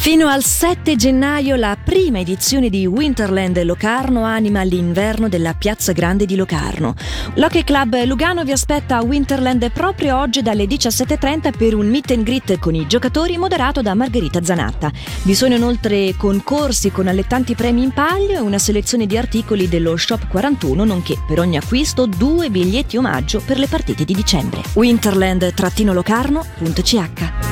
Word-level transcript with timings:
Fino 0.00 0.28
al 0.28 0.42
7 0.42 0.96
gennaio 0.96 1.56
la 1.56 1.76
prima 1.76 2.20
edizione 2.20 2.70
di 2.70 2.86
Winterland 2.86 3.62
Locarno 3.64 4.24
anima 4.24 4.62
l'inverno 4.62 5.28
della 5.28 5.52
Piazza 5.52 5.92
Grande 5.92 6.24
di 6.24 6.36
Locarno. 6.36 6.94
L'Hockey 7.34 7.64
Club 7.64 8.02
Lugano 8.06 8.42
vi 8.42 8.52
aspetta 8.52 8.96
a 8.96 9.02
Winterland 9.02 9.70
proprio 9.70 10.18
oggi 10.18 10.40
dalle 10.40 10.64
17.30 10.64 11.54
per 11.54 11.74
un 11.74 11.90
meet 11.90 12.12
and 12.12 12.22
greet 12.22 12.58
con 12.58 12.74
i 12.74 12.86
giocatori 12.86 13.36
moderato 13.36 13.82
da 13.82 13.92
Margherita 13.92 14.42
Zanatta. 14.42 14.90
Vi 15.24 15.34
sono 15.34 15.54
inoltre 15.54 16.14
concorsi 16.16 16.90
con 16.90 17.06
allettanti 17.06 17.54
premi 17.54 17.82
in 17.82 17.90
palio 17.90 18.38
e 18.38 18.40
una 18.40 18.58
selezione 18.58 19.04
di 19.04 19.18
articoli 19.18 19.68
dello 19.68 19.98
Shop 19.98 20.28
41, 20.28 20.82
nonché 20.82 21.22
per 21.28 21.40
ogni 21.40 21.58
acquisto 21.58 22.06
due 22.06 22.48
biglietti 22.48 22.96
omaggio 22.96 23.42
per 23.44 23.58
le 23.58 23.66
partite 23.66 24.06
di 24.06 24.14
dicembre. 24.14 24.62
Winterland-locarno.ch 24.72 27.49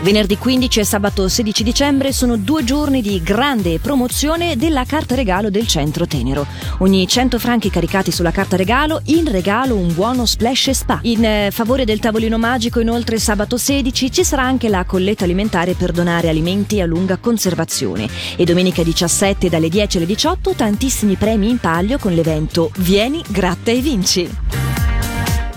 Venerdì 0.00 0.38
15 0.38 0.78
e 0.78 0.84
sabato 0.84 1.26
16 1.26 1.64
dicembre 1.64 2.12
sono 2.12 2.36
due 2.36 2.62
giorni 2.62 3.02
di 3.02 3.20
grande 3.20 3.80
promozione 3.80 4.56
della 4.56 4.84
carta 4.84 5.16
regalo 5.16 5.50
del 5.50 5.66
Centro 5.66 6.06
Tenero. 6.06 6.46
Ogni 6.78 7.06
100 7.06 7.38
franchi 7.40 7.68
caricati 7.68 8.12
sulla 8.12 8.30
carta 8.30 8.56
regalo, 8.56 9.00
in 9.06 9.28
regalo 9.28 9.74
un 9.74 9.92
buono 9.92 10.24
splash 10.24 10.70
spa. 10.70 11.00
In 11.02 11.24
eh, 11.24 11.50
favore 11.50 11.84
del 11.84 11.98
tavolino 11.98 12.38
magico, 12.38 12.78
inoltre 12.78 13.18
sabato 13.18 13.56
16 13.56 14.12
ci 14.12 14.24
sarà 14.24 14.44
anche 14.44 14.68
la 14.68 14.84
colletta 14.84 15.24
alimentare 15.24 15.74
per 15.74 15.90
donare 15.90 16.28
alimenti 16.28 16.80
a 16.80 16.86
lunga 16.86 17.16
conservazione. 17.16 18.08
E 18.36 18.44
domenica 18.44 18.84
17 18.84 19.48
dalle 19.48 19.68
10 19.68 19.96
alle 19.96 20.06
18 20.06 20.52
tantissimi 20.52 21.16
premi 21.16 21.50
in 21.50 21.58
palio 21.58 21.98
con 21.98 22.14
l'evento 22.14 22.70
Vieni, 22.76 23.20
gratta 23.28 23.72
e 23.72 23.80
vinci. 23.80 24.67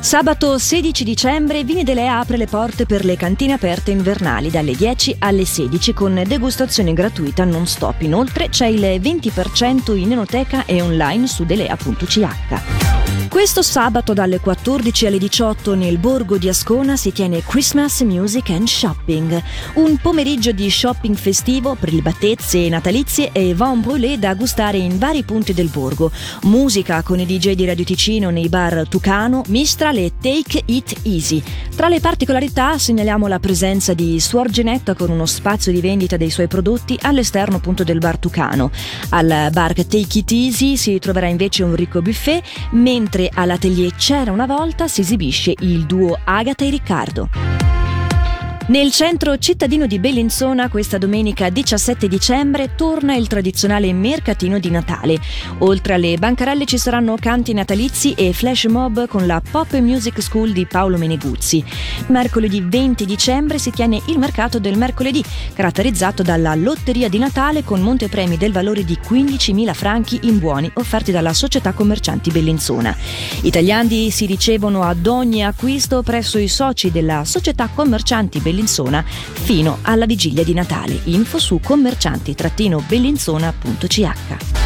Sabato 0.02 0.58
16 0.58 1.04
dicembre 1.04 1.64
Vini 1.64 1.84
Dele 1.84 2.08
apre 2.08 2.36
le 2.36 2.48
porte 2.48 2.88
per 2.88 3.06
le 3.06 3.16
cantine 3.16 3.54
aperte 3.54 3.92
invernali 3.92 4.50
dalle 4.50 4.74
10 4.74 5.18
alle 5.20 5.46
16 5.46 5.94
con 5.94 6.24
degustazione 6.26 6.94
gratuita 6.94 7.46
non 7.46 7.68
stop. 7.68 8.02
Inoltre 8.02 8.50
c'è 8.50 8.66
il 8.66 8.82
20% 8.82 9.96
in 9.96 10.14
enoteca 10.14 10.66
e 10.66 10.82
online 10.82 11.28
su 11.28 11.46
delea.ch. 11.46 13.01
Questo 13.32 13.62
sabato 13.62 14.14
dalle 14.14 14.40
14 14.40 15.08
alle 15.08 15.18
18 15.18 15.74
nel 15.74 15.98
borgo 15.98 16.38
di 16.38 16.50
Ascona 16.50 16.98
si 16.98 17.12
tiene 17.14 17.42
Christmas 17.42 18.02
Music 18.02 18.50
and 18.50 18.68
Shopping, 18.68 19.42
un 19.76 19.98
pomeriggio 19.98 20.52
di 20.52 20.70
shopping 20.70 21.16
festivo, 21.16 21.76
prelibatezze 21.76 22.68
natalizie 22.68 23.32
e 23.32 23.54
vin 23.54 23.80
brûlé 23.80 24.20
da 24.20 24.36
gustare 24.36 24.78
in 24.78 25.00
vari 25.00 25.24
punti 25.24 25.54
del 25.54 25.70
borgo. 25.70 26.12
Musica 26.44 27.02
con 27.04 27.20
i 27.20 27.26
DJ 27.26 27.54
di 27.54 27.66
Radio 27.66 27.86
Ticino 27.86 28.30
nei 28.30 28.50
bar 28.50 28.86
Tucano, 28.88 29.44
Mistral 29.48 29.98
e 29.98 30.12
Take 30.22 30.64
It 30.66 30.98
Easy. 31.04 31.42
Tra 31.76 31.88
le 31.88 32.00
particolarità 32.00 32.78
segnaliamo 32.78 33.28
la 33.28 33.40
presenza 33.40 33.94
di 33.94 34.20
Suor 34.20 34.50
Genetta 34.50 34.94
con 34.94 35.10
uno 35.10 35.26
spazio 35.26 35.72
di 35.72 35.82
vendita 35.82 36.18
dei 36.18 36.30
suoi 36.30 36.48
prodotti 36.48 36.96
all'esterno 37.02 37.56
appunto 37.56 37.84
del 37.84 37.98
bar 37.98 38.18
Tucano. 38.18 38.70
Al 39.10 39.50
bar 39.52 39.74
Take 39.74 40.20
It 40.20 40.32
Easy 40.32 40.76
si 40.76 41.00
troverà 41.00 41.28
invece 41.28 41.64
un 41.64 41.76
ricco 41.76 42.02
buffet, 42.02 42.44
mentre 42.92 43.32
all'atelier 43.34 43.96
C'era 43.96 44.34
una 44.34 44.46
volta 44.46 44.90
si 44.90 45.00
esibisce 45.00 45.54
il 45.60 45.86
duo 45.86 46.20
Agata 46.26 46.66
e 46.66 46.70
Riccardo. 46.70 47.71
Nel 48.72 48.90
centro 48.92 49.38
cittadino 49.38 49.86
di 49.86 50.00
Bellinzona 50.00 50.70
questa 50.70 50.98
domenica 50.98 51.50
17 51.50 52.08
dicembre 52.08 52.74
torna 52.76 53.16
il 53.16 53.28
tradizionale 53.28 53.92
mercatino 53.92 54.60
di 54.60 54.70
Natale. 54.70 55.20
Oltre 55.58 55.96
alle 55.96 56.16
bancarelle 56.18 56.64
ci 56.64 56.78
saranno 56.78 57.18
canti 57.20 57.52
natalizi 57.52 58.14
e 58.14 58.32
flash 58.32 58.64
mob 58.68 59.10
con 59.10 59.26
la 59.26 59.42
Pop 59.42 59.78
Music 59.80 60.22
School 60.22 60.54
di 60.54 60.66
Paolo 60.66 60.98
Meneguzzi. 60.98 61.62
Mercoledì 62.08 62.62
20 62.62 63.06
dicembre 63.06 63.58
si 63.58 63.72
tiene 63.72 64.02
il 64.06 64.18
mercato 64.18 64.58
del 64.58 64.78
mercoledì, 64.78 65.22
caratterizzato 65.54 66.24
dalla 66.24 66.56
lotteria 66.56 67.10
di 67.10 67.18
Natale 67.18 67.66
con 67.66 67.82
montepremi 67.82 68.38
del 68.38 68.54
valore 68.54 68.86
di 68.86 68.98
15.000 69.06 69.74
franchi 69.74 70.20
in 70.24 70.40
buoni 70.40 70.72
offerti 70.76 71.12
dalla 71.12 71.34
società 71.34 71.74
commercianti 71.74 72.32
Bellinzona. 72.32 72.96
I 73.42 73.52
tagliandi 73.52 74.10
si 74.12 74.26
ricevono 74.26 74.84
ad 74.84 75.06
ogni 75.08 75.44
acquisto 75.44 76.04
presso 76.04 76.38
i 76.38 76.48
soci 76.48 76.90
della 76.90 77.26
società 77.26 77.68
commercianti 77.68 78.40
Bellinzona 78.40 78.60
Bellinzona 78.62 79.04
fino 79.06 79.80
alla 79.82 80.06
vigilia 80.06 80.44
di 80.44 80.54
Natale. 80.54 81.00
Info 81.06 81.40
su 81.40 81.60
commercianti-bellinzona.ch. 81.62 84.60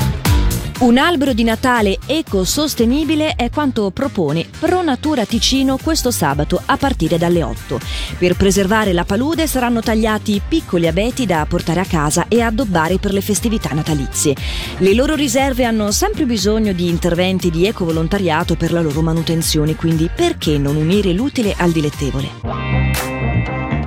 Un 0.78 0.97
albero 0.97 1.31
di 1.31 1.45
Natale 1.45 2.00
ecosostenibile 2.05 3.35
è 3.35 3.50
quanto 3.50 3.91
propone 3.91 4.45
Pro 4.59 4.84
Natura 4.84 5.25
Ticino 5.25 5.78
questo 5.81 6.11
sabato 6.11 6.61
a 6.66 6.75
partire 6.75 7.17
dalle 7.17 7.44
8. 7.44 7.79
Per 8.17 8.35
preservare 8.35 8.91
la 8.91 9.05
palude 9.05 9.47
saranno 9.47 9.79
tagliati 9.79 10.41
piccoli 10.45 10.85
abeti 10.85 11.25
da 11.25 11.45
portare 11.47 11.79
a 11.79 11.85
casa 11.85 12.28
e 12.28 12.41
addobbare 12.41 12.97
per 12.97 13.13
le 13.13 13.22
festività 13.22 13.69
natalizie. 13.69 14.35
Le 14.79 14.94
loro 14.94 15.16
riserve 15.16 15.63
hanno 15.63 15.91
sempre 15.91 16.25
bisogno 16.25 16.73
di 16.73 16.89
interventi 16.89 17.50
di 17.50 17.66
ecovolontariato 17.66 18.55
per 18.55 18.73
la 18.73 18.81
loro 18.81 19.01
manutenzione, 19.01 19.78
quindi 19.78 20.09
perché 20.13 20.57
non 20.57 20.75
unire 20.75 21.13
l'utile 21.13 21.55
al 21.57 21.72
dilettevole? 21.72 22.54